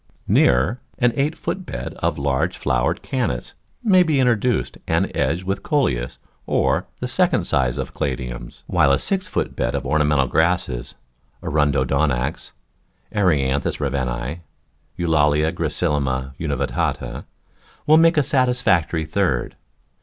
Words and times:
Nearer, 0.27 0.79
an 0.97 1.13
eight 1.15 1.37
foot 1.37 1.63
bed 1.63 1.93
of 1.99 2.15
the 2.15 2.23
large 2.23 2.57
flowered 2.57 3.03
Cannas 3.03 3.53
may 3.83 4.01
be 4.01 4.19
introduced 4.19 4.79
and 4.87 5.15
edged 5.15 5.43
with 5.43 5.61
Coleus 5.61 6.17
or 6.47 6.87
the 6.99 7.07
second 7.07 7.45
size 7.45 7.77
of 7.77 7.93
Caladiums, 7.93 8.63
while 8.65 8.91
a 8.91 8.97
six 8.97 9.27
foot 9.27 9.55
bed 9.55 9.75
of 9.75 9.85
ornamental 9.85 10.25
grasses— 10.25 10.95
Arundo 11.43 11.85
Donax, 11.85 12.51
Erianthus 13.11 13.77
Ravennse, 13.79 14.39
Eulalia 14.97 15.51
gracillima 15.51 16.33
univittata— 16.39 17.25
will 17.85 17.97
make 17.97 18.17
a 18.17 18.23
satisfactory 18.23 19.05
third. 19.05 19.55